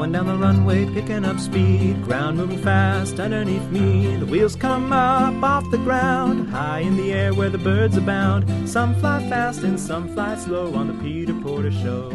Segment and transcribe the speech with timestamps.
[0.00, 4.16] Going down the runway, picking up speed, ground moving fast underneath me.
[4.16, 8.66] The wheels come up off the ground, high in the air where the birds abound.
[8.66, 12.10] Some fly fast and some fly slow on the Peter Porter Show.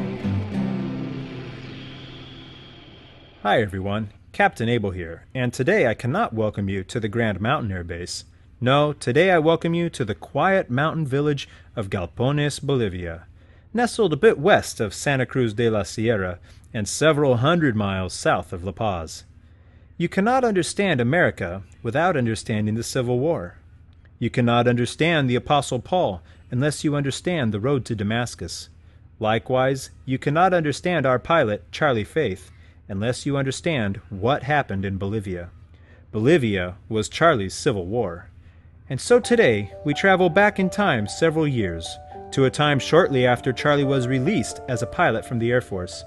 [3.43, 7.71] Hi everyone, Captain Abel here, and today I cannot welcome you to the Grand Mountain
[7.71, 8.25] Air Base.
[8.59, 13.27] No, today I welcome you to the quiet mountain village of Galpones, Bolivia.
[13.75, 16.39] Nestled a bit west of Santa Cruz de la Sierra
[16.75, 19.23] and several hundred miles south of La Paz.
[19.97, 23.59] You cannot understand America without understanding the Civil War.
[24.19, 26.21] You cannot understand the Apostle Paul
[26.51, 28.67] unless you understand the road to Damascus.
[29.21, 32.51] Likewise, you cannot understand our pilot, Charlie Faith,
[32.89, 35.51] unless you understand what happened in Bolivia.
[36.11, 38.29] Bolivia was Charlie's Civil War.
[38.89, 41.97] And so today, we travel back in time several years,
[42.31, 46.03] to a time shortly after Charlie was released as a pilot from the Air Force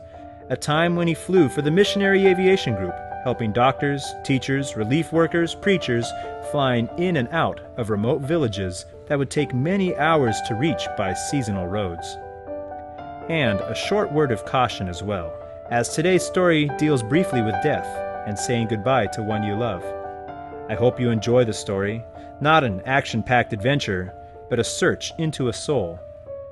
[0.51, 5.55] a time when he flew for the Missionary Aviation Group, helping doctors, teachers, relief workers,
[5.55, 6.11] preachers
[6.51, 11.13] flying in and out of remote villages that would take many hours to reach by
[11.13, 12.17] seasonal roads.
[13.29, 15.35] And a short word of caution as well,
[15.71, 17.87] as today's story deals briefly with death
[18.27, 19.85] and saying goodbye to one you love.
[20.71, 22.03] I hope you enjoy the story,
[22.41, 24.15] not an action packed adventure,
[24.49, 26.01] but a search into a soul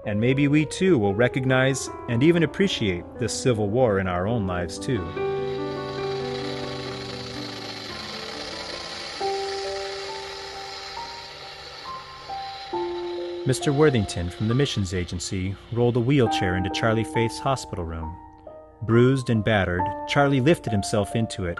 [0.06, 4.46] and maybe we too will recognize and even appreciate this civil war in our own
[4.46, 5.04] lives too.
[13.44, 13.72] Mr.
[13.72, 18.16] Worthington from the missions agency rolled a wheelchair into Charlie Faith's hospital room.
[18.82, 21.58] Bruised and battered, Charlie lifted himself into it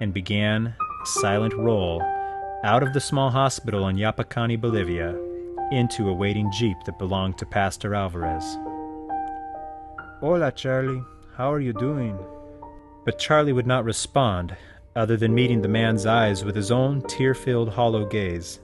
[0.00, 2.02] and began a silent roll
[2.64, 5.16] out of the small hospital in Yapacani, Bolivia,
[5.70, 8.58] into a waiting jeep that belonged to Pastor Alvarez.
[10.20, 11.02] Hola, Charlie.
[11.36, 12.18] How are you doing?
[13.04, 14.56] But Charlie would not respond,
[14.94, 18.60] other than meeting the man's eyes with his own tear filled, hollow gaze.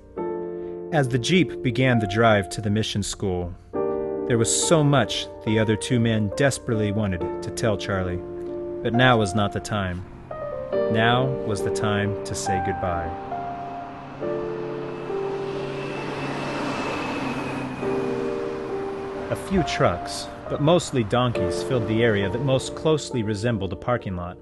[0.92, 3.54] As the jeep began the drive to the mission school,
[4.28, 8.20] there was so much the other two men desperately wanted to tell Charlie.
[8.82, 10.04] But now was not the time.
[10.92, 13.25] Now was the time to say goodbye.
[19.36, 24.16] A few trucks, but mostly donkeys, filled the area that most closely resembled a parking
[24.16, 24.38] lot.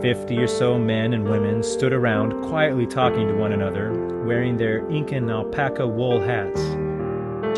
[0.00, 4.88] Fifty or so men and women stood around quietly talking to one another, wearing their
[4.88, 6.60] Incan alpaca wool hats.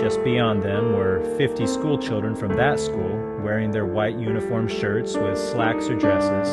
[0.00, 5.39] Just beyond them were 50 schoolchildren from that school, wearing their white uniform shirts with
[5.39, 6.49] slacks or dresses,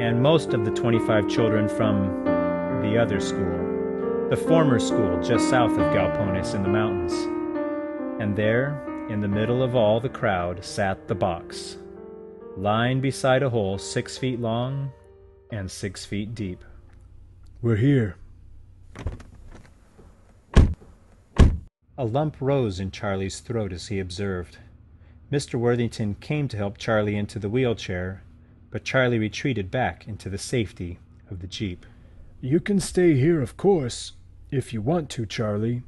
[0.00, 2.24] and most of the 25 children from
[2.80, 7.12] the other school, the former school just south of Galpones in the mountains.
[8.22, 11.76] And there, in the middle of all the crowd sat the box,
[12.56, 14.92] lying beside a hole six feet long
[15.50, 16.64] and six feet deep.
[17.60, 18.16] We're here.
[21.98, 24.58] A lump rose in Charlie's throat as he observed.
[25.32, 25.56] Mr.
[25.56, 28.22] Worthington came to help Charlie into the wheelchair,
[28.70, 31.84] but Charlie retreated back into the safety of the jeep.
[32.40, 34.12] You can stay here, of course,
[34.52, 35.82] if you want to, Charlie.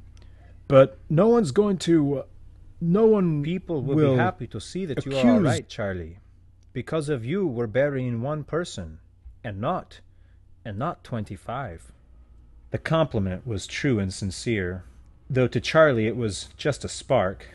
[0.67, 2.19] But no one's going to.
[2.19, 2.23] Uh,
[2.85, 6.19] No one People will, will be happy to see that you are all right, Charlie.
[6.73, 8.99] Because of you, we're burying one person,
[9.41, 10.01] and not,
[10.65, 11.93] and not twenty-five.
[12.71, 14.83] The compliment was true and sincere,
[15.29, 17.47] though to Charlie it was just a spark.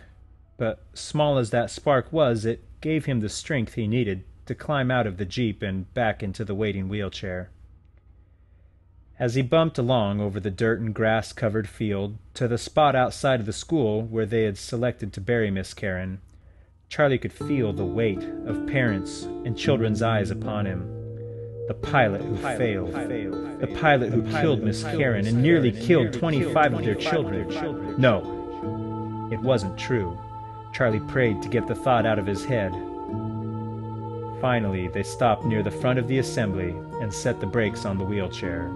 [0.57, 4.91] But small as that spark was, it gave him the strength he needed to climb
[4.91, 7.51] out of the jeep and back into the waiting wheelchair.
[9.21, 13.41] As he bumped along over the dirt and grass covered field to the spot outside
[13.41, 16.21] of the school where they had selected to bury Miss Karen,
[16.89, 20.87] Charlie could feel the weight of parents and children's eyes upon him.
[21.67, 26.85] The pilot who failed, the pilot who killed Miss Karen and nearly killed 25 of
[26.85, 28.01] their children.
[28.01, 30.17] No, it wasn't true.
[30.73, 32.73] Charlie prayed to get the thought out of his head.
[34.41, 36.71] Finally, they stopped near the front of the assembly
[37.03, 38.73] and set the brakes on the wheelchair.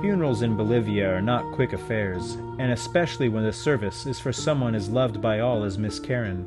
[0.00, 4.74] Funerals in Bolivia are not quick affairs, and especially when the service is for someone
[4.74, 6.46] as loved by all as Miss Karen.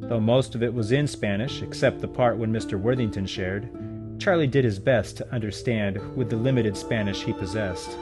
[0.00, 2.78] Though most of it was in Spanish, except the part when Mr.
[2.78, 3.70] Worthington shared,
[4.18, 7.96] Charlie did his best to understand with the limited Spanish he possessed.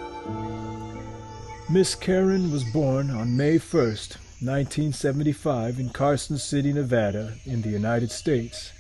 [1.70, 8.10] Miss Karen was born on May 1st, 1975, in Carson City, Nevada, in the United
[8.10, 8.72] States.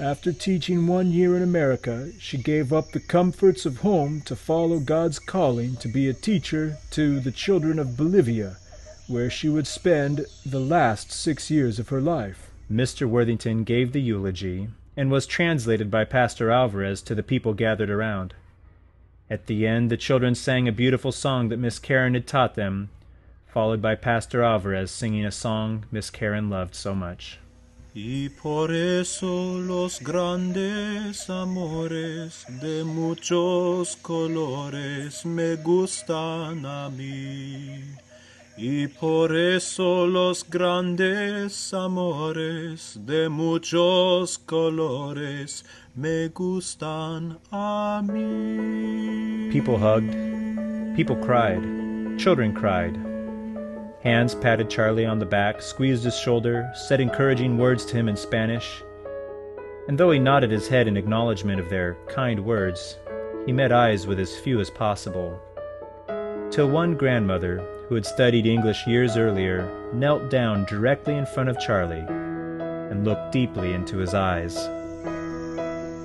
[0.00, 4.78] After teaching one year in America, she gave up the comforts of home to follow
[4.78, 8.58] God's calling to be a teacher to the children of Bolivia,
[9.08, 12.48] where she would spend the last six years of her life.
[12.70, 13.08] Mr.
[13.08, 18.34] Worthington gave the eulogy, and was translated by Pastor Alvarez to the people gathered around.
[19.28, 22.90] At the end, the children sang a beautiful song that Miss Karen had taught them,
[23.48, 27.40] followed by Pastor Alvarez singing a song Miss Karen loved so much.
[28.00, 37.82] Y por eso los grandes amores de muchos colores me gustan a mí.
[38.56, 45.64] Y por eso los grandes amores de muchos colores
[45.96, 49.50] me gustan a mí.
[49.50, 51.64] People hugged, people cried,
[52.16, 53.07] children cried.
[54.02, 58.16] Hands patted Charlie on the back, squeezed his shoulder, said encouraging words to him in
[58.16, 58.82] Spanish.
[59.88, 62.96] And though he nodded his head in acknowledgement of their kind words,
[63.44, 65.40] he met eyes with as few as possible.
[66.52, 67.58] Till one grandmother,
[67.88, 72.06] who had studied English years earlier, knelt down directly in front of Charlie
[72.90, 74.56] and looked deeply into his eyes.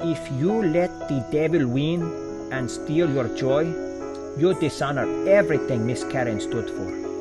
[0.01, 2.01] If you let the devil win
[2.51, 3.65] and steal your joy,
[4.35, 7.12] you dishonor everything Miss Karen stood for.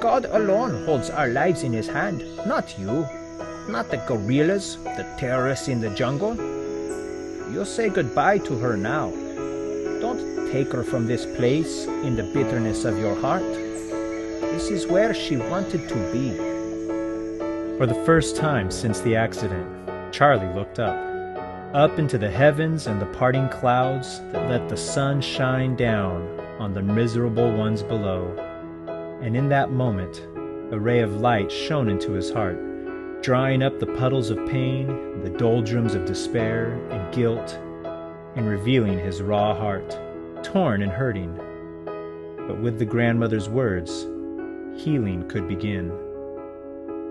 [0.00, 3.06] God alone holds our lives in his hand, not you,
[3.68, 6.34] not the guerrillas, the terrorists in the jungle.
[7.52, 9.10] You'll say goodbye to her now.
[10.00, 13.42] Don't take her from this place in the bitterness of your heart.
[13.42, 16.34] This is where she wanted to be.
[17.76, 19.68] For the first time since the accident,
[20.14, 20.96] Charlie looked up,
[21.74, 26.72] up into the heavens and the parting clouds that let the sun shine down on
[26.72, 28.49] the miserable ones below
[29.22, 30.26] and in that moment
[30.72, 32.58] a ray of light shone into his heart,
[33.22, 37.58] drying up the puddles of pain, the doldrums of despair and guilt,
[38.36, 39.98] and revealing his raw heart,
[40.42, 41.34] torn and hurting.
[42.46, 44.06] But with the grandmother's words,
[44.80, 45.88] healing could begin.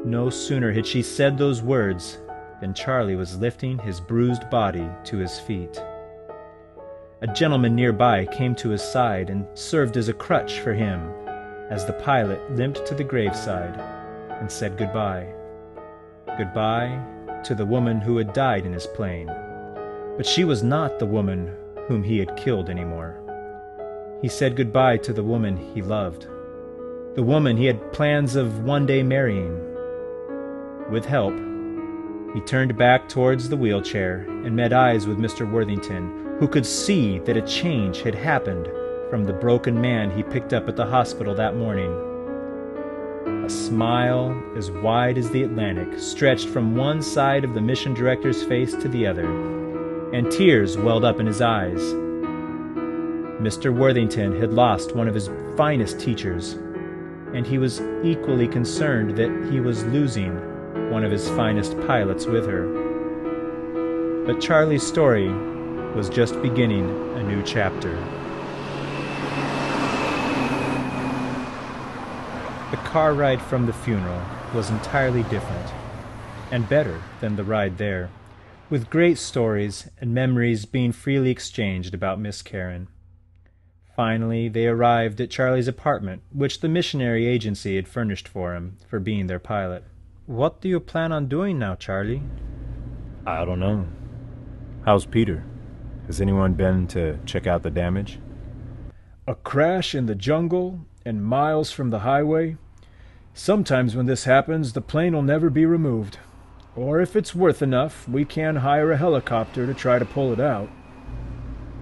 [0.05, 2.17] No sooner had she said those words
[2.61, 5.77] than Charlie was lifting his bruised body to his feet.
[7.21, 11.11] A gentleman nearby came to his side and served as a crutch for him
[11.69, 13.79] as the pilot limped to the graveside
[14.39, 15.27] and said goodbye.
[16.37, 16.99] Goodbye
[17.43, 19.27] to the woman who had died in his plane.
[20.17, 21.55] But she was not the woman
[21.87, 23.15] whom he had killed anymore.
[24.21, 26.27] He said goodbye to the woman he loved,
[27.15, 29.57] the woman he had plans of one day marrying.
[30.91, 31.35] With help,
[32.33, 35.49] he turned back towards the wheelchair and met eyes with Mr.
[35.49, 38.67] Worthington, who could see that a change had happened
[39.09, 41.91] from the broken man he picked up at the hospital that morning.
[43.45, 48.43] A smile as wide as the Atlantic stretched from one side of the mission director's
[48.43, 49.25] face to the other,
[50.13, 51.81] and tears welled up in his eyes.
[53.41, 53.75] Mr.
[53.75, 56.53] Worthington had lost one of his finest teachers,
[57.33, 60.35] and he was equally concerned that he was losing
[60.91, 62.67] one of his finest pilots with her.
[64.25, 65.29] But Charlie's story
[65.95, 67.97] was just beginning a new chapter.
[72.79, 74.21] Car ride from the funeral
[74.53, 75.69] was entirely different,
[76.51, 78.09] and better than the ride there,
[78.69, 82.87] with great stories and memories being freely exchanged about Miss Karen.
[83.95, 88.99] Finally, they arrived at Charlie's apartment, which the missionary agency had furnished for him for
[88.99, 89.83] being their pilot.
[90.25, 92.21] What do you plan on doing now, Charlie?
[93.25, 93.87] I don't know.
[94.85, 95.43] How's Peter?
[96.07, 98.19] Has anyone been to check out the damage?
[99.27, 102.57] A crash in the jungle and miles from the highway.
[103.33, 106.17] Sometimes when this happens, the plane will never be removed.
[106.75, 110.39] Or if it's worth enough, we can hire a helicopter to try to pull it
[110.39, 110.69] out.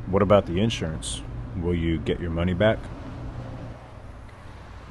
[0.07, 1.21] What about the insurance?
[1.57, 2.79] Will you get your money back?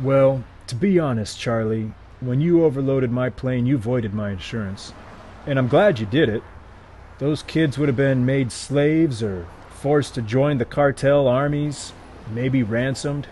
[0.00, 4.92] Well, to be honest, Charlie, when you overloaded my plane, you voided my insurance.
[5.46, 6.42] And I'm glad you did it.
[7.18, 11.92] Those kids would have been made slaves or forced to join the cartel armies,
[12.30, 13.26] maybe ransomed.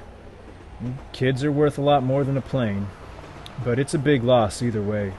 [1.12, 2.87] Kids are worth a lot more than a plane,
[3.62, 5.12] but it's a big loss either way.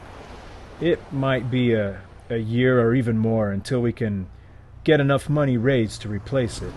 [0.82, 4.28] It might be a, a year or even more until we can
[4.84, 6.74] get enough money raised to replace it.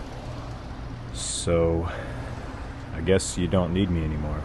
[1.13, 1.89] So,
[2.95, 4.41] I guess you don't need me anymore.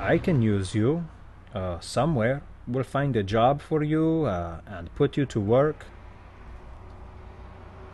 [0.00, 1.06] I can use you
[1.54, 2.42] uh, somewhere.
[2.66, 5.86] We'll find a job for you uh, and put you to work.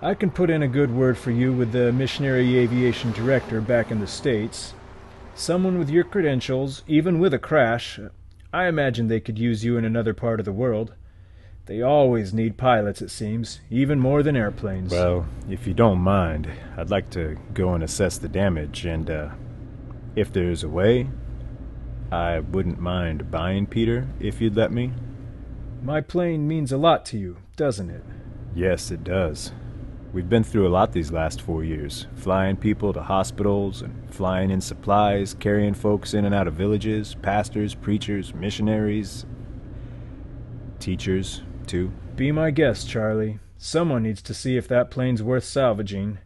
[0.03, 3.91] I can put in a good word for you with the missionary aviation director back
[3.91, 4.73] in the States.
[5.35, 8.01] Someone with your credentials, even with a crash,
[8.53, 10.95] I imagine they could use you in another part of the world.
[11.67, 14.91] They always need pilots, it seems, even more than airplanes.
[14.91, 19.29] Well, if you don't mind, I'd like to go and assess the damage, and, uh,
[20.17, 21.09] if there's a way,
[22.11, 24.93] I wouldn't mind buying Peter if you'd let me.
[25.81, 28.03] My plane means a lot to you, doesn't it?
[28.53, 29.53] Yes, it does.
[30.13, 34.51] We've been through a lot these last four years flying people to hospitals and flying
[34.51, 39.25] in supplies, carrying folks in and out of villages, pastors, preachers, missionaries,
[40.81, 41.93] teachers, too.
[42.17, 43.39] Be my guest, Charlie.
[43.57, 46.19] Someone needs to see if that plane's worth salvaging.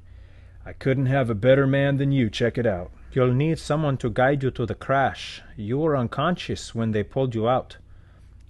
[0.64, 2.90] I couldn't have a better man than you check it out.
[3.12, 5.42] You'll need someone to guide you to the crash.
[5.56, 7.76] You were unconscious when they pulled you out.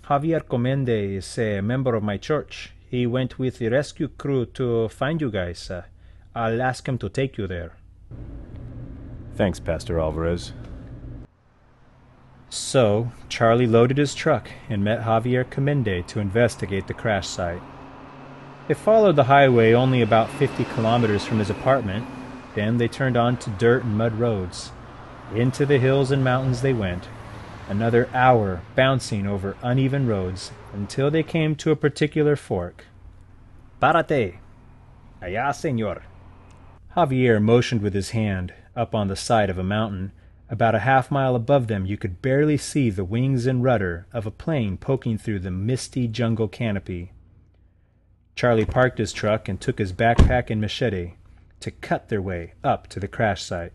[0.04, 2.73] Javier Comende is a member of my church.
[2.94, 5.68] He went with the rescue crew to find you guys.
[5.68, 5.82] Uh,
[6.32, 7.72] I'll ask him to take you there.
[9.34, 10.52] Thanks, Pastor Alvarez.
[12.50, 17.62] So, Charlie loaded his truck and met Javier Comende to investigate the crash site.
[18.68, 22.06] They followed the highway only about 50 kilometers from his apartment,
[22.54, 24.70] then they turned onto dirt and mud roads.
[25.34, 27.08] Into the hills and mountains they went,
[27.68, 32.84] another hour bouncing over uneven roads until they came to a particular fork.
[33.80, 34.38] Párate.
[35.22, 36.02] Allá, señor.
[36.96, 40.12] Javier motioned with his hand up on the side of a mountain.
[40.48, 44.26] About a half mile above them, you could barely see the wings and rudder of
[44.26, 47.12] a plane poking through the misty jungle canopy.
[48.36, 51.14] Charlie parked his truck and took his backpack and machete
[51.60, 53.72] to cut their way up to the crash site.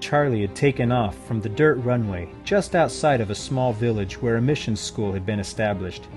[0.00, 4.36] Charlie had taken off from the dirt runway just outside of a small village where
[4.36, 6.08] a mission school had been established.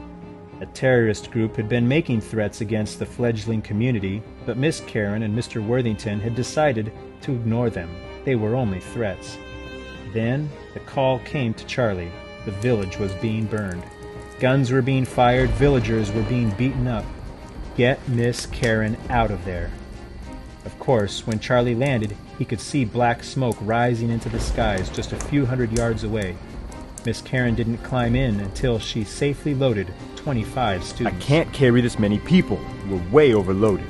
[0.62, 5.38] A terrorist group had been making threats against the fledgling community, but Miss Karen and
[5.38, 5.66] Mr.
[5.66, 7.94] Worthington had decided to ignore them.
[8.24, 9.38] They were only threats.
[10.13, 12.12] Then the call came to Charlie.
[12.46, 13.84] The village was being burned.
[14.40, 17.06] Guns were being fired, villagers were being beaten up.
[17.75, 19.72] Get Miss Karen out of there.
[20.65, 25.12] Of course, when Charlie landed, he could see black smoke rising into the skies just
[25.12, 26.38] a few hundred yards away.
[27.05, 31.17] Miss Karen didn't climb in until she safely loaded 25 students.
[31.17, 32.60] I can't carry this many people.
[32.88, 33.88] We're way overloaded.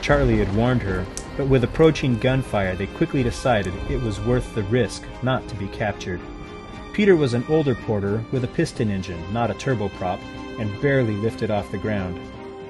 [0.00, 1.06] Charlie had warned her,
[1.36, 5.68] but with approaching gunfire, they quickly decided it was worth the risk not to be
[5.68, 6.20] captured.
[6.92, 10.20] Peter was an older porter with a piston engine, not a turboprop,
[10.58, 12.20] and barely lifted off the ground.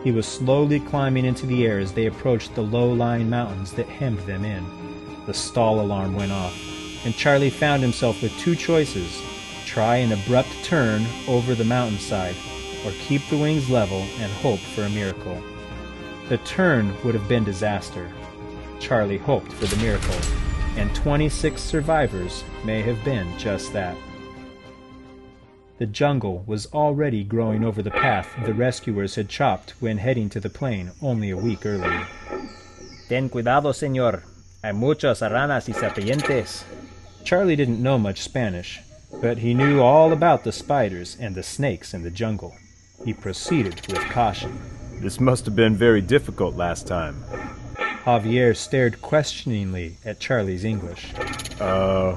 [0.04, 4.18] He was slowly climbing into the air as they approached the low-lying mountains that hemmed
[4.20, 4.64] them in.
[5.26, 6.58] The stall alarm went off,
[7.04, 9.22] and Charlie found himself with two choices
[9.64, 12.34] try an abrupt turn over the mountainside,
[12.84, 15.40] or keep the wings level and hope for a miracle.
[16.28, 18.10] The turn would have been disaster.
[18.80, 20.18] Charlie hoped for the miracle,
[20.76, 23.96] and 26 survivors may have been just that.
[25.82, 30.38] The jungle was already growing over the path the rescuers had chopped when heading to
[30.38, 32.06] the plane only a week earlier.
[33.08, 34.22] Ten cuidado, señor.
[34.62, 36.62] Hay muchas aranas y serpientes.
[37.24, 38.78] Charlie didn't know much Spanish,
[39.20, 42.54] but he knew all about the spiders and the snakes in the jungle.
[43.04, 44.56] He proceeded with caution.
[45.00, 47.24] This must have been very difficult last time.
[48.04, 51.12] Javier stared questioningly at Charlie's English.
[51.60, 52.14] Uh,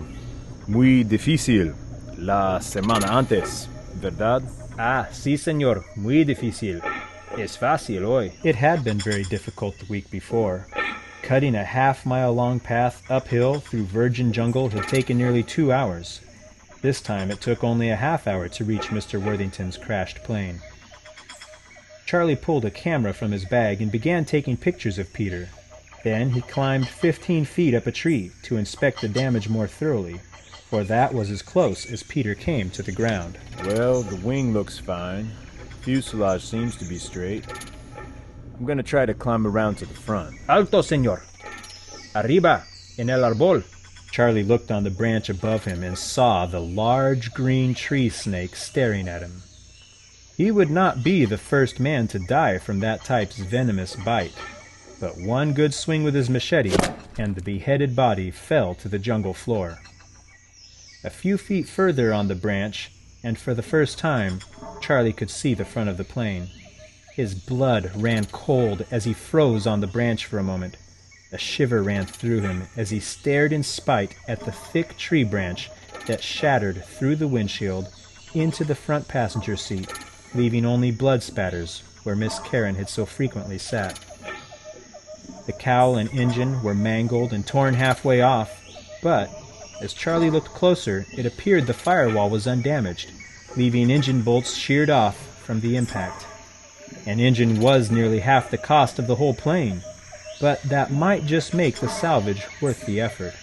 [0.67, 1.73] muy difícil.
[2.17, 3.67] La semana antes,
[4.01, 4.41] ¿verdad?
[4.77, 5.83] Ah, sí, señor.
[5.95, 6.81] Muy difícil.
[7.37, 8.31] Es fácil hoy.
[8.43, 10.65] It had been very difficult the week before.
[11.21, 16.21] Cutting a half mile long path uphill through virgin jungle had taken nearly two hours.
[16.81, 19.21] This time it took only a half hour to reach Mr.
[19.21, 20.61] Worthington's crashed plane.
[22.05, 25.49] Charlie pulled a camera from his bag and began taking pictures of Peter.
[26.03, 30.21] Then he climbed 15 feet up a tree to inspect the damage more thoroughly,
[30.69, 33.37] for that was as close as Peter came to the ground.
[33.63, 35.31] Well, the wing looks fine.
[35.81, 37.45] Fuselage seems to be straight.
[38.57, 40.35] I'm gonna try to climb around to the front.
[40.47, 41.21] Alto, señor.
[42.15, 42.63] Arriba,
[42.97, 43.63] en el árbol.
[44.11, 49.07] Charlie looked on the branch above him and saw the large green tree snake staring
[49.07, 49.43] at him.
[50.37, 54.33] He would not be the first man to die from that type's venomous bite,
[54.99, 56.75] but one good swing with his machete,
[57.17, 59.79] and the beheaded body fell to the jungle floor.
[61.05, 62.89] A few feet further on the branch,
[63.23, 64.39] and for the first time,
[64.81, 66.47] Charlie could see the front of the plane.
[67.13, 70.77] His blood ran cold as he froze on the branch for a moment.
[71.31, 75.69] A shiver ran through him as he stared in spite at the thick tree branch
[76.07, 77.93] that shattered through the windshield
[78.33, 79.93] into the front passenger seat,
[80.33, 83.99] leaving only blood spatters where Miss Karen had so frequently sat.
[85.45, 88.59] The cowl and engine were mangled and torn halfway off,
[89.03, 89.29] but
[89.81, 93.11] as Charlie looked closer, it appeared the firewall was undamaged,
[93.55, 96.25] leaving engine bolts sheared off from the impact.
[97.05, 99.81] An engine was nearly half the cost of the whole plane,
[100.39, 103.33] but that might just make the salvage worth the effort.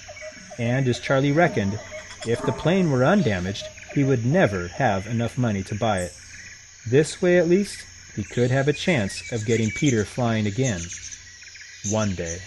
[0.58, 1.78] And as Charlie reckoned,
[2.24, 6.12] If the plane were undamaged, he would never have enough money to buy it.
[6.88, 7.84] This way, at least,
[8.14, 10.80] he could have a chance of getting Peter flying again.
[11.90, 12.38] One day.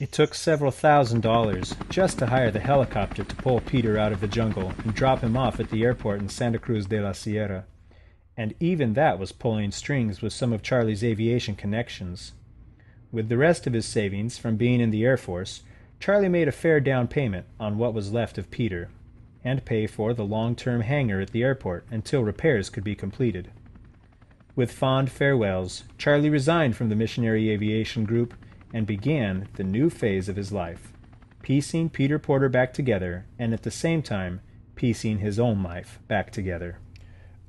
[0.00, 4.20] It took several thousand dollars just to hire the helicopter to pull Peter out of
[4.20, 7.64] the jungle and drop him off at the airport in Santa Cruz de la Sierra.
[8.36, 12.32] And even that was pulling strings with some of Charlie's aviation connections.
[13.10, 15.62] With the rest of his savings from being in the Air Force,
[15.98, 18.90] Charlie made a fair down payment on what was left of Peter,
[19.42, 23.50] and pay for the long term hangar at the airport until repairs could be completed.
[24.54, 28.34] With fond farewells, Charlie resigned from the missionary aviation group
[28.72, 30.92] and began the new phase of his life,
[31.42, 34.40] piecing Peter Porter back together and at the same time
[34.74, 36.78] piecing his own life back together.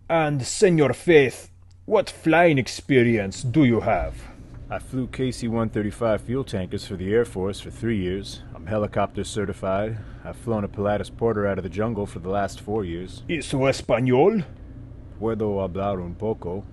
[0.10, 1.52] And, Senor Faith,
[1.86, 4.16] what flying experience do you have?
[4.72, 8.44] I flew KC 135 fuel tankers for the Air Force for three years.
[8.56, 9.98] I'm helicopter certified.
[10.24, 13.24] I've flown a Pilatus Porter out of the jungle for the last four years.
[13.28, 14.46] ¿Eso español?
[15.20, 16.64] Puedo hablar un poco.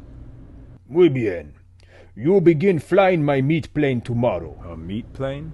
[0.88, 1.54] Muy bien.
[2.18, 4.56] You begin flying my meat plane tomorrow.
[4.72, 5.52] A meat plane?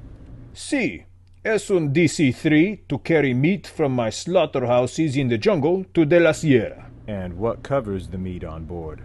[0.52, 1.04] Si.
[1.44, 6.30] Es un DC-3 to carry meat from my slaughterhouses in the jungle to De La
[6.30, 6.86] Sierra.
[7.08, 9.00] And what covers the meat on board?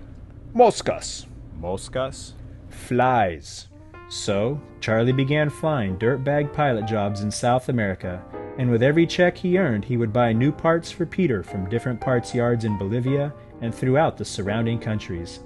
[0.54, 1.26] Moscas.
[1.60, 2.34] Moscas?
[2.70, 3.70] Flies.
[4.08, 8.24] So, Charlie began flying dirtbag pilot jobs in South America,
[8.60, 12.00] and with every check he earned, he would buy new parts for Peter from different
[12.00, 15.40] parts yards in Bolivia and throughout the surrounding countries.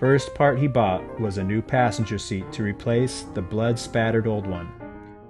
[0.00, 4.46] First part he bought was a new passenger seat to replace the blood spattered old
[4.46, 4.72] one.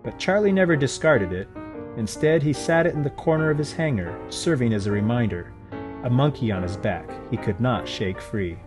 [0.05, 1.49] But Charlie never discarded it.
[1.97, 5.53] Instead, he sat it in the corner of his hangar, serving as a reminder.
[6.05, 8.59] A monkey on his back he could not shake free.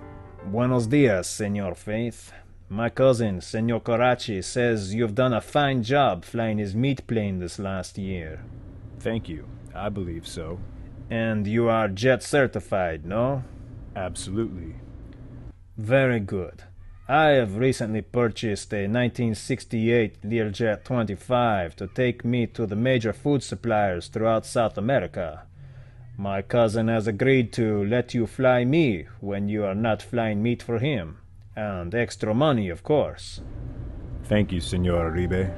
[0.47, 2.33] Buenos dias, Senor Faith.
[2.67, 7.57] My cousin, Senor Coraci, says you've done a fine job flying his meat plane this
[7.57, 8.43] last year.
[8.99, 9.47] Thank you.
[9.73, 10.59] I believe so.
[11.09, 13.45] And you are jet certified, no?
[13.95, 14.75] Absolutely.
[15.77, 16.63] Very good.
[17.07, 23.41] I have recently purchased a 1968 Learjet 25 to take me to the major food
[23.41, 25.43] suppliers throughout South America.
[26.15, 30.61] My cousin has agreed to let you fly me when you are not flying meat
[30.61, 31.17] for him.
[31.55, 33.41] And extra money, of course.
[34.25, 35.51] Thank you, Senor Ribe.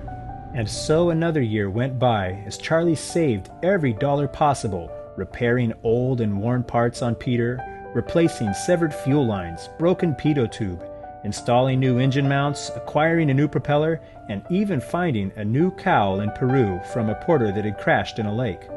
[0.55, 6.39] And so another year went by as Charlie saved every dollar possible, repairing old and
[6.39, 7.59] worn parts on Peter,
[7.95, 10.83] replacing severed fuel lines, broken pitot tube,
[11.23, 16.29] installing new engine mounts, acquiring a new propeller, and even finding a new cowl in
[16.31, 18.67] Peru from a porter that had crashed in a lake.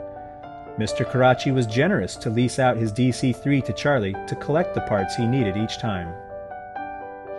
[0.78, 1.04] Mr.
[1.10, 5.16] Karachi was generous to lease out his DC 3 to Charlie to collect the parts
[5.16, 6.14] he needed each time.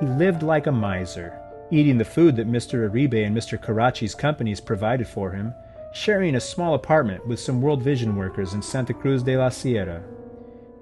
[0.02, 1.40] He lived like a miser,
[1.72, 2.90] eating the food that Mr.
[2.90, 3.58] Uribe and Mr.
[3.58, 5.54] Karachi's companies provided for him,
[5.94, 10.04] sharing a small apartment with some World Vision workers in Santa Cruz de la Sierra.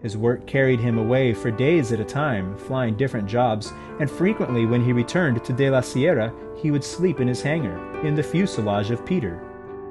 [0.02, 4.66] His work carried him away for days at a time, flying different jobs, and frequently
[4.66, 8.22] when he returned to De La Sierra, he would sleep in his hangar, in the
[8.22, 9.42] fuselage of Peter,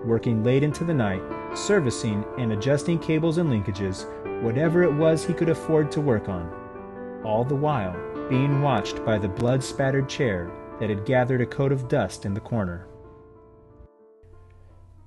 [0.04, 1.22] working late into the night,
[1.54, 4.06] servicing and adjusting cables and linkages,
[4.42, 6.52] whatever it was he could afford to work on.
[7.24, 7.96] All the while,
[8.28, 12.34] being watched by the blood spattered chair that had gathered a coat of dust in
[12.34, 12.86] the corner.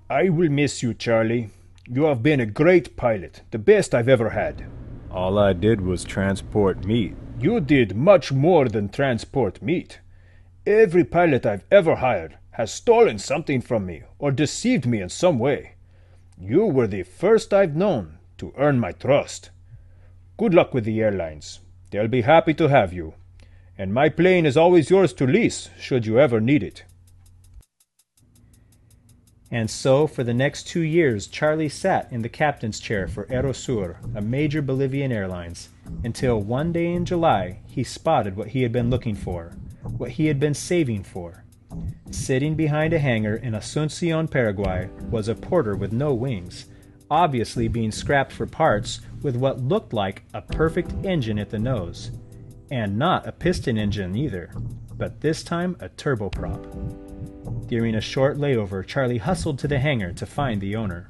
[0.09, 1.51] I will miss you, Charlie.
[1.87, 4.65] You have been a great pilot, the best I've ever had.
[5.11, 7.15] All I did was transport meat.
[7.39, 9.99] You did much more than transport meat.
[10.67, 15.39] Every pilot I've ever hired has stolen something from me or deceived me in some
[15.39, 15.75] way.
[16.39, 19.49] You were the first I've known to earn my trust.
[20.37, 21.59] Good luck with the airlines.
[21.89, 23.15] They'll be happy to have you.
[23.77, 26.83] And my plane is always yours to lease should you ever need it.
[29.51, 33.97] And so, for the next two years, Charlie sat in the captain's chair for Aerosur,
[34.15, 35.69] a major Bolivian airlines,
[36.03, 39.53] until one day in July he spotted what he had been looking for,
[39.97, 41.43] what he had been saving for.
[42.11, 46.65] Sitting behind a hangar in Asuncion, Paraguay, was a porter with no wings,
[47.09, 52.11] obviously being scrapped for parts with what looked like a perfect engine at the nose.
[52.69, 54.51] And not a piston engine either,
[54.95, 57.08] but this time a turboprop.
[57.69, 61.07] During a short layover, Charlie hustled to the hangar to find the owner.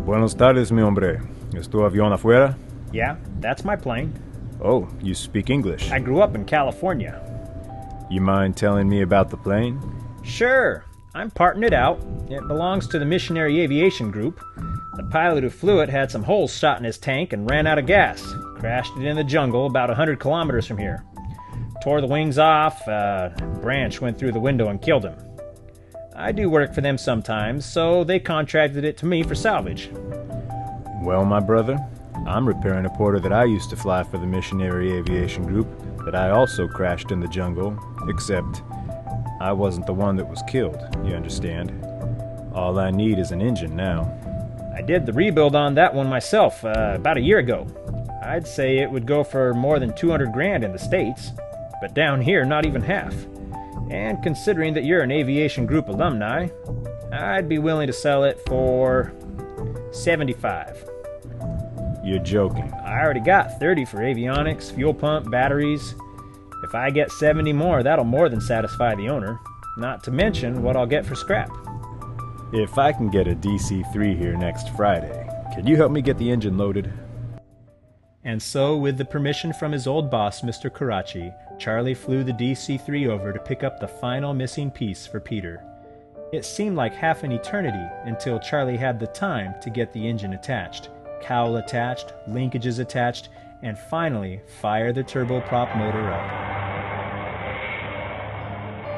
[0.00, 1.20] Buenos tardes, mi hombre.
[1.54, 2.56] ¿Es tu avión afuera?
[2.92, 4.12] Yeah, that's my plane.
[4.62, 5.90] Oh, you speak English.
[5.90, 7.20] I grew up in California.
[8.10, 9.78] You mind telling me about the plane?
[10.22, 12.02] Sure, I'm parting it out.
[12.30, 14.40] It belongs to the Missionary Aviation Group.
[14.96, 17.78] The pilot who flew it had some holes shot in his tank and ran out
[17.78, 18.24] of gas.
[18.56, 21.04] Crashed it in the jungle about a 100 kilometers from here.
[21.82, 25.16] Tore the wings off, a branch went through the window and killed him.
[26.16, 29.90] I do work for them sometimes, so they contracted it to me for salvage.
[31.02, 31.76] Well, my brother,
[32.26, 35.68] I'm repairing a porter that I used to fly for the Missionary Aviation Group
[36.04, 37.76] that I also crashed in the jungle,
[38.08, 38.62] except
[39.40, 41.72] I wasn't the one that was killed, you understand.
[42.54, 44.10] All I need is an engine now.
[44.74, 47.66] I did the rebuild on that one myself uh, about a year ago.
[48.22, 51.32] I'd say it would go for more than 200 grand in the States,
[51.80, 53.14] but down here, not even half.
[53.90, 56.48] And considering that you're an aviation group alumni,
[57.12, 59.12] I'd be willing to sell it for
[59.92, 60.84] 75.
[62.02, 62.72] You're joking.
[62.84, 65.94] I already got 30 for avionics, fuel pump, batteries.
[66.64, 69.38] If I get 70 more, that'll more than satisfy the owner.
[69.78, 71.50] Not to mention what I'll get for scrap.
[72.52, 76.18] If I can get a DC 3 here next Friday, can you help me get
[76.18, 76.92] the engine loaded?
[78.24, 80.72] And so, with the permission from his old boss, Mr.
[80.72, 85.20] Karachi, Charlie flew the DC 3 over to pick up the final missing piece for
[85.20, 85.62] Peter.
[86.32, 90.32] It seemed like half an eternity until Charlie had the time to get the engine
[90.32, 90.88] attached,
[91.20, 93.28] cowl attached, linkages attached,
[93.62, 96.30] and finally fire the turboprop motor up.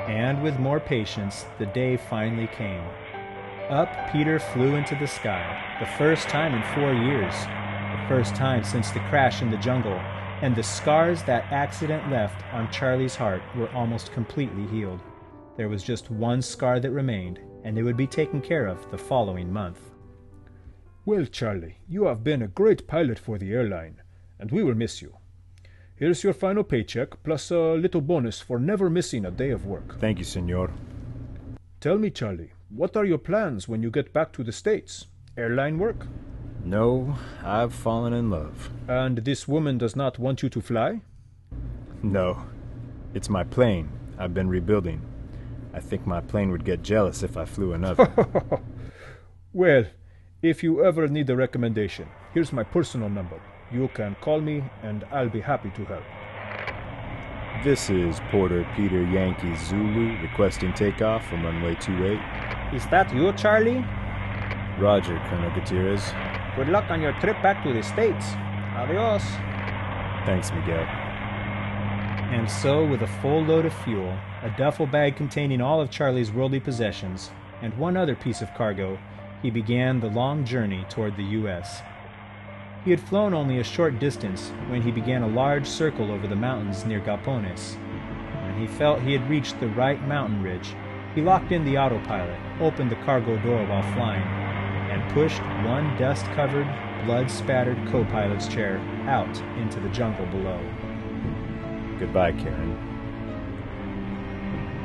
[0.09, 2.83] And with more patience, the day finally came.
[3.71, 7.35] Up Peter flew into the sky, the first time in four years,
[8.09, 10.01] first time since the crash in the jungle,
[10.43, 15.01] and the scars that accident left on Charlie's heart were almost completely healed.
[15.57, 18.99] There was just one scar that remained, and it would be taken care of the
[18.99, 19.81] following month.
[21.05, 24.03] Well, Charlie, you have been a great pilot for the airline,
[24.39, 25.17] and we will miss you.
[25.95, 29.99] Here's your final paycheck, plus a little bonus for never missing a day of work.
[29.99, 30.71] Thank you, senor.
[31.81, 35.07] Tell me, Charlie, what are your plans when you get back to the States?
[35.39, 36.07] Airline work?
[36.67, 38.71] No, I've fallen in love.
[38.89, 41.01] And this woman does not want you to fly?
[42.03, 42.43] No.
[43.15, 43.89] It's my plane.
[44.19, 45.01] I've been rebuilding.
[45.73, 48.11] I think my plane would get jealous if I flew another.
[49.53, 49.85] well,
[50.43, 53.41] if you ever need a recommendation, here's my personal number.
[53.71, 56.05] You can call me, and I'll be happy to help.
[57.63, 62.19] This is Porter Peter Yankee Zulu requesting takeoff from runway 28.
[62.75, 63.85] Is that you, Charlie?
[64.81, 66.13] Roger, Colonel Gutierrez.
[66.57, 68.33] Good luck on your trip back to the States.
[68.75, 69.23] Adios.
[70.25, 70.87] Thanks, Miguel.
[72.33, 76.33] And so, with a full load of fuel, a duffel bag containing all of Charlie's
[76.33, 78.99] worldly possessions, and one other piece of cargo,
[79.43, 81.83] he began the long journey toward the U.S.
[82.87, 86.37] He had flown only a short distance when he began a large circle over the
[86.37, 87.77] mountains near Galpones.
[88.45, 90.75] When he felt he had reached the right mountain ridge,
[91.15, 94.46] he locked in the autopilot, opened the cargo door while flying,
[94.97, 96.67] and pushed one dust covered,
[97.05, 100.59] blood spattered co pilot's chair out into the jungle below.
[101.99, 102.77] Goodbye, Karen.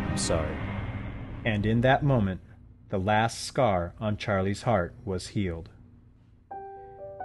[0.10, 0.58] I'm sorry.
[1.46, 2.42] And in that moment,
[2.90, 5.70] the last scar on Charlie's heart was healed.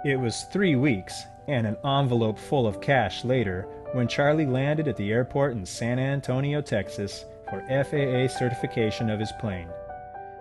[0.05, 4.95] It was three weeks and an envelope full of cash later when Charlie landed at
[4.95, 9.67] the airport in San Antonio, Texas for FAA certification of his plane.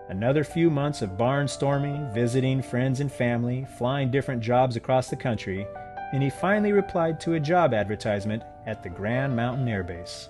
[0.09, 5.66] Another few months of barnstorming, visiting friends and family, flying different jobs across the country,
[6.12, 10.29] and he finally replied to a job advertisement at the Grand Mountain Air Base.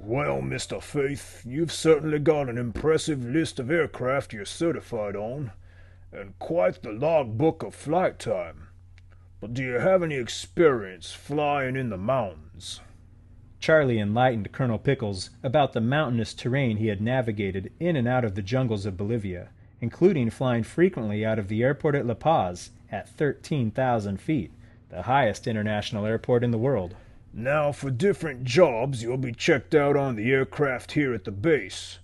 [0.00, 0.82] Well, Mr.
[0.82, 5.52] Faith, you've certainly got an impressive list of aircraft you're certified on,
[6.12, 8.68] and quite the logbook of flight time.
[9.40, 12.80] But do you have any experience flying in the mountains?
[13.64, 18.34] Charlie enlightened Colonel Pickles about the mountainous terrain he had navigated in and out of
[18.34, 19.48] the jungles of Bolivia,
[19.80, 24.52] including flying frequently out of the airport at La Paz at 13,000 feet,
[24.90, 26.94] the highest international airport in the world.
[27.32, 32.00] Now, for different jobs, you'll be checked out on the aircraft here at the base.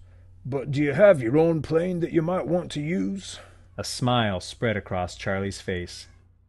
[0.46, 3.38] But do you have your own plane that you might want to use?
[3.76, 6.06] A smile spread across Charlie's face.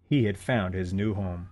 [0.07, 1.49] He had found his new home.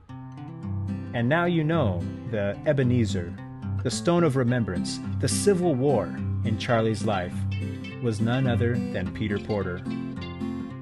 [1.13, 3.33] And now you know the Ebenezer,
[3.83, 6.05] the Stone of Remembrance, the Civil War
[6.43, 7.33] in Charlie's life
[8.03, 9.81] was none other than Peter Porter.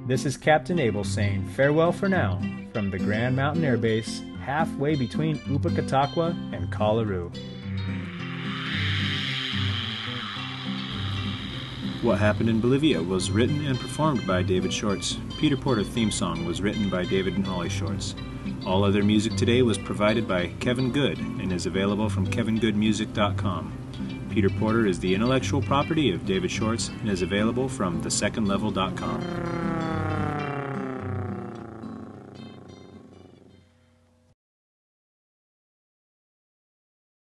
[0.07, 2.41] This is Captain Abel saying farewell for now
[2.73, 7.31] from the Grand Mountain Air Base halfway between Upacataqua and Kalaroo.
[12.01, 15.17] What Happened in Bolivia was written and performed by David Shorts.
[15.38, 18.15] Peter Porter theme song was written by David and Holly Shorts.
[18.65, 23.73] All other music today was provided by Kevin Good and is available from kevingoodmusic.com.
[24.29, 29.77] Peter Porter is the intellectual property of David Shorts and is available from thesecondlevel.com.